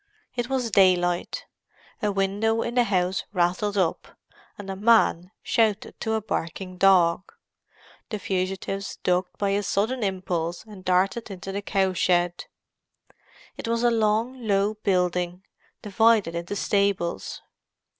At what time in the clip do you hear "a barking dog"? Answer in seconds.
6.13-7.31